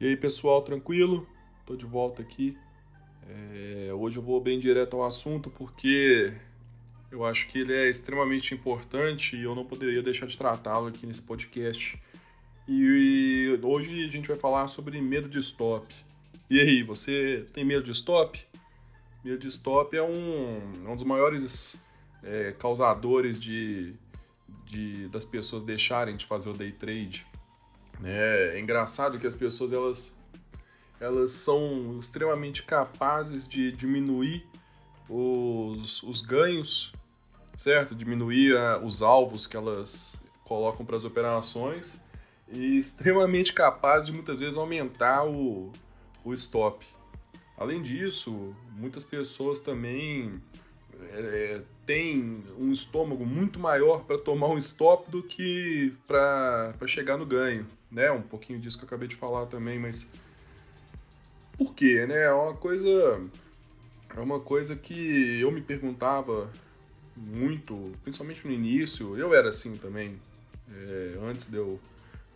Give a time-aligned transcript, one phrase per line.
[0.00, 1.26] E aí pessoal, tranquilo?
[1.64, 2.58] Tô de volta aqui.
[3.28, 6.34] É, hoje eu vou bem direto ao assunto porque
[7.12, 11.06] eu acho que ele é extremamente importante e eu não poderia deixar de tratá-lo aqui
[11.06, 11.96] nesse podcast.
[12.66, 15.94] E hoje a gente vai falar sobre medo de stop.
[16.50, 18.44] E aí, você tem medo de stop?
[19.24, 21.80] Medo de stop é um, é um dos maiores
[22.22, 23.94] é, causadores de,
[24.66, 27.24] de, das pessoas deixarem de fazer o day trade.
[28.02, 30.18] É, é engraçado que as pessoas elas,
[30.98, 34.46] elas são extremamente capazes de diminuir
[35.08, 36.92] os, os ganhos,
[37.56, 37.94] certo?
[37.94, 42.02] Diminuir a, os alvos que elas colocam para as operações
[42.52, 45.72] e extremamente capazes de muitas vezes aumentar o,
[46.24, 46.84] o stop.
[47.56, 50.42] Além disso, muitas pessoas também
[51.10, 57.24] é, têm um estômago muito maior para tomar um stop do que para chegar no
[57.24, 58.10] ganho né?
[58.10, 60.10] Um pouquinho disso que eu acabei de falar também, mas
[61.56, 62.24] por quê, né?
[62.24, 63.20] É uma coisa
[64.16, 66.50] é uma coisa que eu me perguntava
[67.16, 69.16] muito, principalmente no início.
[69.16, 70.20] Eu era assim também,
[70.70, 71.80] é, antes de eu,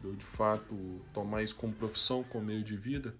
[0.00, 0.74] de eu de fato
[1.12, 3.14] tomar isso como profissão, como meio de vida.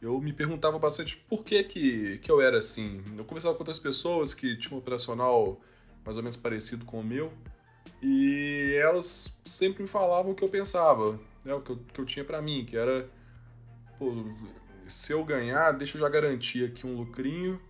[0.00, 3.02] Eu me perguntava bastante por que, que, que eu era assim.
[3.16, 5.60] Eu conversava com outras pessoas que tinham um operacional
[6.04, 7.32] mais ou menos parecido com o meu,
[8.02, 12.04] e elas sempre me falavam o que eu pensava né, o que eu, que eu
[12.04, 13.08] tinha para mim, que era,
[13.98, 14.12] pô,
[14.88, 17.60] se eu ganhar, deixa eu já garantir aqui um lucrinho,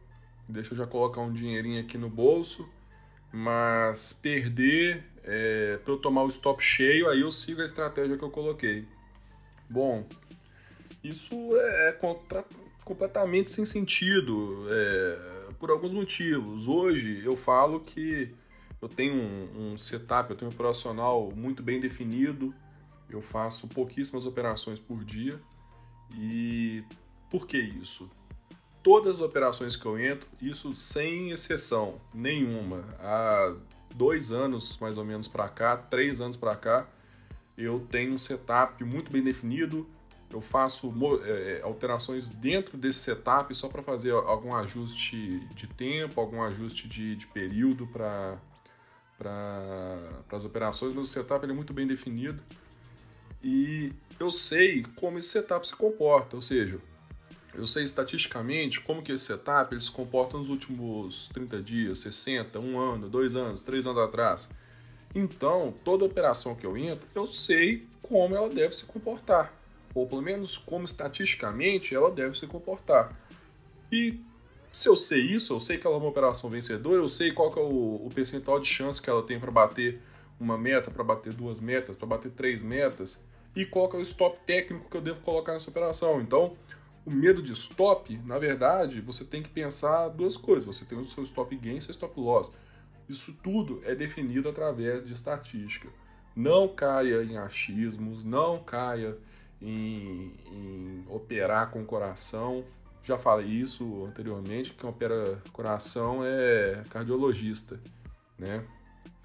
[0.48, 2.66] deixa eu já colocar um dinheirinho aqui no bolso,
[3.30, 8.24] mas perder, é, para eu tomar o stop cheio, aí eu sigo a estratégia que
[8.24, 8.86] eu coloquei.
[9.68, 10.06] Bom,
[11.04, 12.44] isso é, é contra,
[12.82, 16.66] completamente sem sentido, é, por alguns motivos.
[16.66, 18.34] Hoje eu falo que
[18.80, 22.54] eu tenho um, um setup, eu tenho um operacional muito bem definido,
[23.08, 25.40] eu faço pouquíssimas operações por dia.
[26.14, 26.84] E
[27.30, 28.10] por que isso?
[28.82, 32.84] Todas as operações que eu entro, isso sem exceção nenhuma.
[33.00, 33.54] Há
[33.94, 36.86] dois anos mais ou menos para cá, três anos para cá,
[37.56, 39.88] eu tenho um setup muito bem definido.
[40.30, 40.92] Eu faço
[41.24, 47.16] é, alterações dentro desse setup só para fazer algum ajuste de tempo, algum ajuste de,
[47.16, 48.38] de período para
[50.30, 52.42] as operações, mas o setup é muito bem definido
[53.42, 56.78] e eu sei como esse setup se comporta, ou seja,
[57.54, 62.58] eu sei estatisticamente como que esse setup ele se comporta nos últimos 30 dias, 60,
[62.58, 64.48] um ano, dois anos, três anos atrás.
[65.14, 69.54] Então, toda operação que eu entro, eu sei como ela deve se comportar,
[69.94, 73.16] ou pelo menos como estatisticamente ela deve se comportar.
[73.90, 74.20] E
[74.76, 77.50] se eu sei isso, eu sei que ela é uma operação vencedora, eu sei qual
[77.56, 80.02] é o, o percentual de chance que ela tem para bater
[80.38, 84.38] uma meta, para bater duas metas, para bater três metas, e qual é o stop
[84.44, 86.20] técnico que eu devo colocar nessa operação.
[86.20, 86.58] Então,
[87.06, 90.66] o medo de stop, na verdade, você tem que pensar duas coisas.
[90.66, 92.52] Você tem o seu stop gain e seu stop loss.
[93.08, 95.88] Isso tudo é definido através de estatística.
[96.36, 99.16] Não caia em achismos, não caia
[99.62, 102.62] em, em operar com coração.
[103.06, 107.80] Já falei isso anteriormente, que quem opera coração é cardiologista,
[108.36, 108.64] né?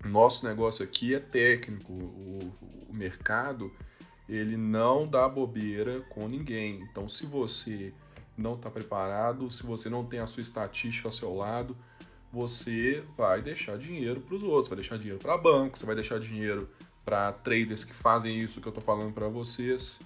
[0.06, 2.54] Nosso negócio aqui é técnico, o,
[2.90, 3.72] o mercado
[4.30, 6.82] ele não dá bobeira com ninguém.
[6.84, 7.92] Então, se você
[8.38, 11.76] não está preparado, se você não tem a sua estatística ao seu lado,
[12.32, 16.20] você vai deixar dinheiro para os outros, vai deixar dinheiro para bancos, você vai deixar
[16.20, 16.70] dinheiro
[17.04, 20.00] para traders que fazem isso que eu estou falando para vocês,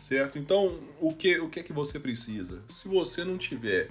[0.00, 0.38] certo?
[0.38, 2.62] Então, o que, o que é que você precisa?
[2.70, 3.90] Se você não tiver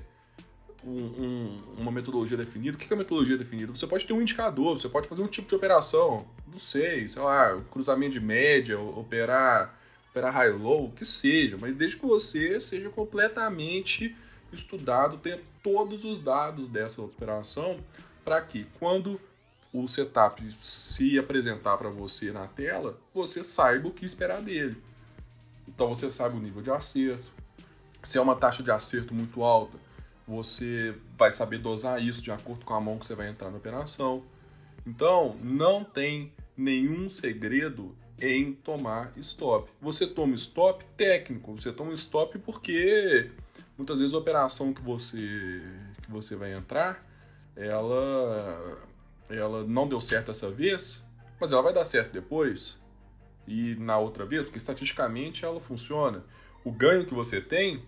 [0.84, 3.74] um, um, uma metodologia definida, o que é metodologia definida?
[3.74, 7.22] Você pode ter um indicador, você pode fazer um tipo de operação, não sei, sei
[7.22, 9.78] lá, cruzamento de média, operar
[10.09, 14.16] operar high-low, o que seja, mas desde que você seja completamente
[14.52, 17.80] estudado, tenha todos os dados dessa operação,
[18.24, 19.19] para que quando
[19.72, 24.81] o setup se apresentar para você na tela, você saiba o que esperar dele.
[25.80, 27.31] Então você sabe o nível de acerto.
[28.04, 29.78] Se é uma taxa de acerto muito alta,
[30.28, 33.56] você vai saber dosar isso de acordo com a mão que você vai entrar na
[33.56, 34.22] operação.
[34.86, 39.72] Então, não tem nenhum segredo em tomar stop.
[39.80, 43.32] Você toma stop técnico, você toma stop porque
[43.78, 45.64] muitas vezes a operação que você
[46.02, 47.02] que você vai entrar,
[47.56, 48.86] ela
[49.30, 51.06] ela não deu certo essa vez,
[51.40, 52.78] mas ela vai dar certo depois
[53.50, 56.24] e na outra vez, porque estatisticamente ela funciona.
[56.63, 57.84] O ganho que você tem,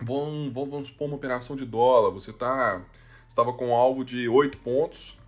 [0.00, 2.82] vamos, vamos supor uma operação de dólar, você tá
[3.28, 5.18] estava com um alvo de 8 pontos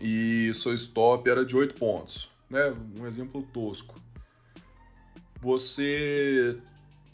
[0.00, 2.76] e seu stop era de 8 pontos né?
[3.00, 3.94] Um exemplo tosco.
[5.40, 6.58] Você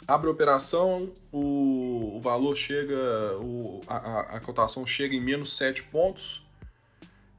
[0.06, 5.84] abre a operação, o, o valor chega, o, a, a, cotação chega em menos 7
[5.84, 6.42] pontos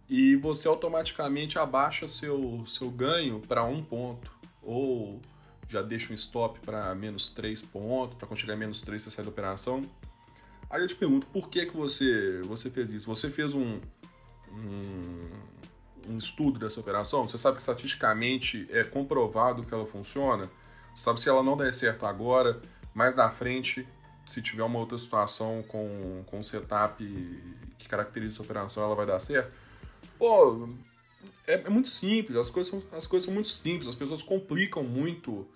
[0.09, 4.31] e você automaticamente abaixa seu, seu ganho para um ponto.
[4.61, 5.21] Ou
[5.67, 9.11] já deixa um stop para menos 3 pontos, para quando chegar em menos 3 você
[9.11, 9.85] sai da operação.
[10.67, 13.05] Aí eu te pergunto, por que, que você, você fez isso?
[13.05, 13.79] Você fez um,
[14.51, 15.29] um,
[16.07, 17.27] um estudo dessa operação?
[17.27, 20.49] Você sabe que estatisticamente é comprovado que ela funciona?
[20.95, 22.59] Sabe se ela não der certo agora,
[22.93, 23.87] mais na frente,
[24.25, 27.03] se tiver uma outra situação com, com setup
[27.77, 29.68] que caracteriza essa operação, ela vai dar certo?
[30.19, 30.69] Pô,
[31.47, 34.83] é, é muito simples, as coisas, são, as coisas são muito simples, as pessoas complicam
[34.83, 35.47] muito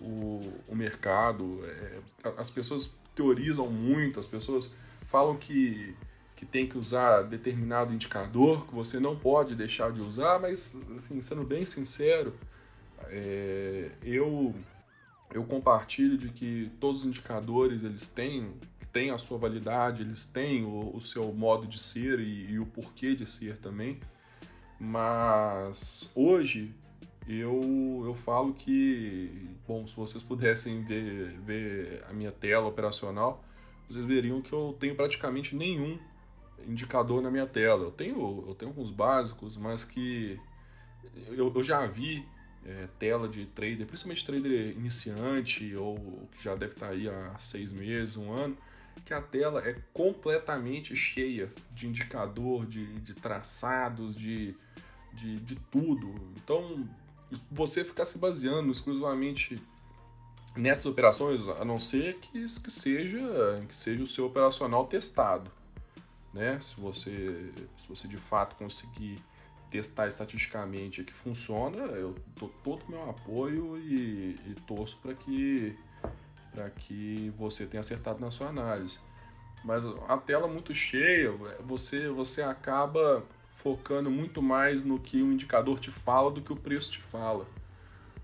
[0.00, 1.98] o, o mercado, é,
[2.36, 4.74] as pessoas teorizam muito, as pessoas
[5.06, 5.94] falam que,
[6.36, 11.22] que tem que usar determinado indicador, que você não pode deixar de usar, mas, assim,
[11.22, 12.34] sendo bem sincero,
[13.08, 14.54] é, eu
[15.32, 18.50] eu compartilho de que todos os indicadores eles têm,
[18.92, 22.66] têm a sua validade, eles têm o, o seu modo de ser e, e, o
[22.66, 24.00] porquê de ser também.
[24.80, 26.74] Mas hoje
[27.26, 33.44] eu, eu falo que, bom, se vocês pudessem ver, ver a minha tela operacional,
[33.88, 35.98] vocês veriam que eu tenho praticamente nenhum
[36.66, 37.84] indicador na minha tela.
[37.84, 40.38] Eu tenho, eu tenho alguns básicos, mas que
[41.28, 42.24] eu, eu já vi
[42.64, 47.72] é, tela de trader, principalmente trader iniciante ou que já deve estar aí há seis
[47.72, 48.56] meses, um ano,
[49.00, 54.54] que a tela é completamente cheia de indicador, de, de traçados, de,
[55.12, 56.14] de, de tudo.
[56.36, 56.88] Então,
[57.50, 59.60] você ficar se baseando exclusivamente
[60.56, 65.50] nessas operações, a não ser que, que, seja, que seja o seu operacional testado.
[66.32, 66.60] Né?
[66.60, 69.18] Se, você, se você de fato conseguir
[69.70, 75.76] testar estatisticamente que funciona, eu dou todo o meu apoio e, e torço para que,
[76.70, 78.98] que você tenha acertado na sua análise.
[79.64, 83.24] Mas a tela muito cheia, você, você acaba
[83.56, 87.46] focando muito mais no que o indicador te fala do que o preço te fala.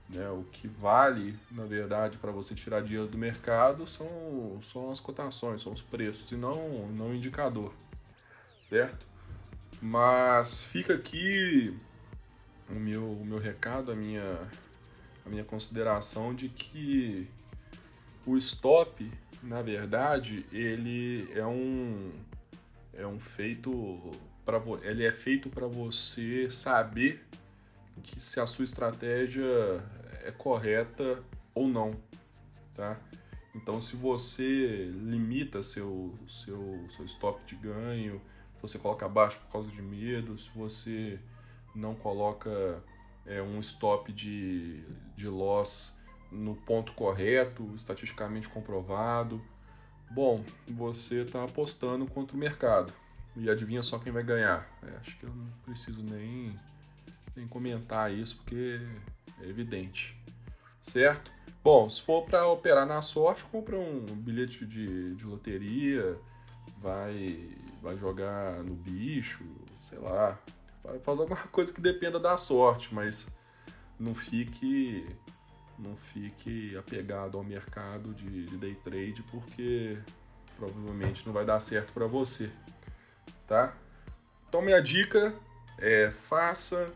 [0.09, 0.29] Né?
[0.31, 5.63] O que vale, na verdade, para você tirar dinheiro do mercado são, são as cotações,
[5.63, 7.73] são os preços, e não, não o indicador.
[8.63, 9.05] Certo?
[9.83, 11.77] Mas fica aqui
[12.71, 14.49] o meu, o meu recado, a minha,
[15.27, 17.29] a minha consideração de que
[18.27, 19.11] o stop,
[19.43, 22.11] na verdade, ele é um
[22.93, 24.11] é um feito
[24.45, 27.25] para ele é feito para você saber
[28.03, 29.45] que se a sua estratégia
[30.23, 31.23] é correta
[31.55, 31.95] ou não,
[32.75, 32.99] tá?
[33.55, 38.21] Então, se você limita seu seu seu stop de ganho,
[38.61, 41.19] você coloca abaixo por causa de medo, se você
[41.75, 42.83] não coloca
[43.27, 44.83] é, um stop de,
[45.17, 45.99] de loss
[46.35, 49.41] no ponto correto, estatisticamente comprovado,
[50.11, 52.93] bom, você está apostando contra o mercado.
[53.37, 54.69] E adivinha só quem vai ganhar?
[54.83, 56.55] É, acho que eu não preciso nem,
[57.35, 58.81] nem comentar isso porque
[59.41, 60.17] é evidente.
[60.83, 61.33] Certo?
[61.63, 66.17] Bom, se for para operar na sorte, compra um bilhete de, de loteria,
[66.79, 67.51] vai,
[67.83, 69.45] vai jogar no bicho,
[69.89, 70.39] sei lá,
[71.03, 73.27] faz alguma coisa que dependa da sorte, mas
[73.99, 75.07] não fique
[75.79, 79.99] não fique apegado ao mercado de, de day trade porque
[80.57, 82.51] provavelmente não vai dar certo para você,
[83.47, 83.75] tá?
[84.49, 85.35] Então minha dica
[85.79, 86.93] é faça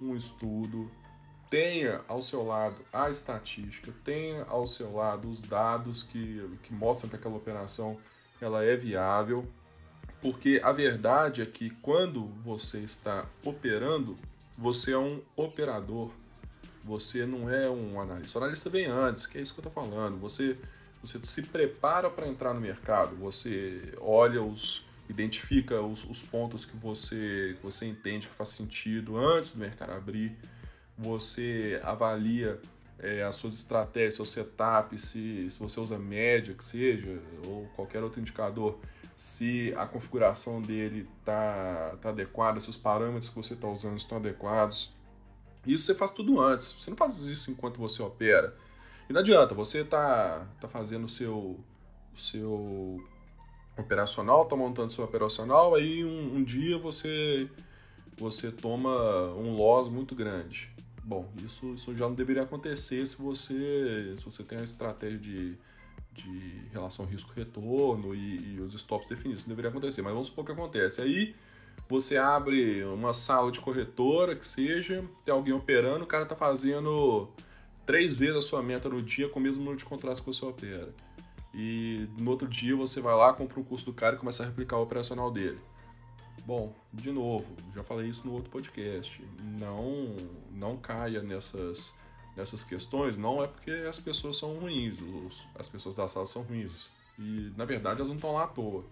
[0.00, 0.90] um estudo,
[1.50, 7.10] tenha ao seu lado a estatística, tenha ao seu lado os dados que, que mostram
[7.10, 7.98] que aquela operação
[8.40, 9.46] ela é viável,
[10.22, 14.16] porque a verdade é que quando você está operando,
[14.56, 16.10] você é um operador,
[16.84, 18.38] você não é um analista.
[18.38, 20.18] O analista vem antes, que é isso que eu estou falando.
[20.18, 20.56] Você,
[21.02, 26.76] você se prepara para entrar no mercado, você olha os, identifica os, os, pontos que
[26.76, 30.36] você, que você entende que faz sentido antes do mercado abrir,
[30.96, 32.60] você avalia
[32.98, 38.02] é, as suas estratégias, seu setup, se, se você usa média, que seja, ou qualquer
[38.02, 38.78] outro indicador,
[39.16, 44.18] se a configuração dele está tá adequada, se os parâmetros que você está usando estão
[44.18, 44.94] adequados.
[45.66, 48.56] Isso você faz tudo antes, você não faz isso enquanto você opera.
[49.08, 51.58] E não adianta, você está tá fazendo o seu,
[52.14, 53.02] seu
[53.76, 57.48] operacional, está montando seu operacional, aí um, um dia você,
[58.16, 58.90] você toma
[59.34, 60.70] um loss muito grande.
[61.02, 65.58] Bom, isso, isso já não deveria acontecer se você, se você tem a estratégia de,
[66.12, 69.40] de relação risco-retorno e, e, os stops definidos.
[69.40, 71.00] Isso não deveria acontecer, mas vamos supor que acontece.
[71.00, 71.34] Aí
[71.88, 77.28] você abre uma sala de corretora, que seja, tem alguém operando, o cara está fazendo
[77.84, 80.44] três vezes a sua meta no dia com o mesmo número de contratos que você
[80.44, 80.94] opera.
[81.52, 84.46] E no outro dia você vai lá, compra o curso do cara e começa a
[84.46, 85.58] replicar o operacional dele.
[86.46, 87.44] Bom, de novo,
[87.74, 89.20] já falei isso no outro podcast.
[89.58, 90.14] Não,
[90.52, 91.92] não caia nessas,
[92.36, 96.42] nessas questões, não é porque as pessoas são ruins, os, as pessoas da sala são
[96.42, 96.88] ruins.
[97.18, 98.84] E na verdade elas não estão lá à toa.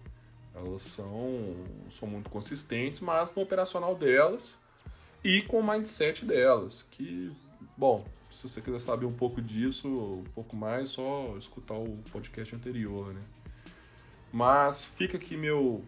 [0.58, 1.54] Elas são,
[1.90, 4.58] são muito consistentes, mas no operacional delas
[5.24, 6.84] e com o mindset delas.
[6.90, 7.32] Que,
[7.76, 12.54] bom, se você quiser saber um pouco disso, um pouco mais, só escutar o podcast
[12.54, 13.22] anterior, né?
[14.32, 15.82] Mas fica aqui meu,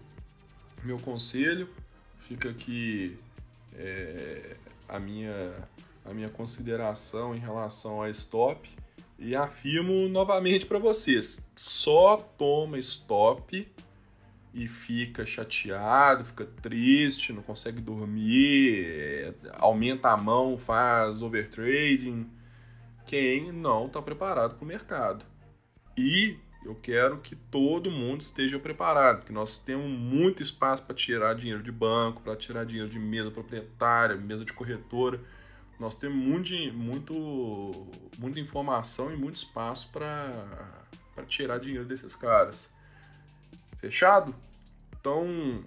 [0.82, 1.68] meu conselho,
[2.26, 3.16] fica aqui
[3.74, 4.56] é,
[4.88, 5.54] a, minha,
[6.04, 8.68] a minha consideração em relação a stop
[9.18, 13.70] e afirmo novamente para vocês: só toma stop
[14.52, 22.28] e fica chateado, fica triste, não consegue dormir, aumenta a mão, faz overtrading,
[23.07, 25.25] quem não está preparado para o mercado.
[25.97, 31.35] E eu quero que todo mundo esteja preparado, que nós temos muito espaço para tirar
[31.35, 35.21] dinheiro de banco, para tirar dinheiro de mesa proprietária, mesa de corretora.
[35.78, 37.88] Nós temos muito, muito,
[38.19, 42.71] muita informação e muito espaço para tirar dinheiro desses caras.
[43.80, 44.34] Fechado?
[45.00, 45.64] Então,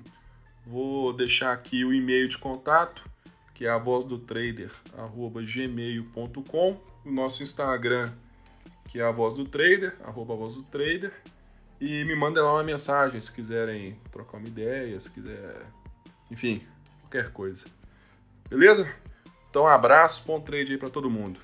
[0.66, 3.04] vou deixar aqui o e-mail de contato,
[3.56, 4.72] que é a voz do trader,
[5.46, 8.14] gmail.com, o nosso Instagram,
[8.88, 11.12] que é a voz do trader, arroba voz do trader,
[11.82, 15.66] e me mandem lá uma mensagem se quiserem trocar uma ideia, se quiser,
[16.30, 16.62] enfim,
[17.02, 17.66] qualquer coisa.
[18.48, 18.88] Beleza?
[19.50, 21.40] Então, um abraço, bom trade aí para todo mundo.